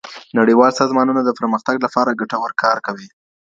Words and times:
نړیوال 0.39 0.71
سازمانونه 0.79 1.21
د 1.23 1.29
پرمختګ 1.39 1.75
لپاره 1.85 2.17
ګټور 2.21 2.51
کار 2.63 2.77
کوي. 2.85 3.07